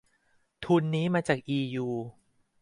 [0.63, 1.87] ทุนนี้มาจากอียู